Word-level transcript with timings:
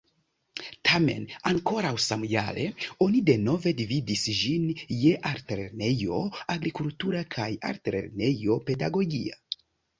Tamen 0.87 1.27
ankoraŭ 1.49 1.91
samjare 2.05 2.63
oni 3.07 3.21
denove 3.29 3.75
dividis 3.83 4.25
ĝin 4.39 4.67
je 5.03 5.13
Altlernejo 5.35 6.25
Agrikultura 6.57 7.25
kaj 7.39 7.49
Altlernejo 7.73 8.61
Pedagogia. 8.71 9.43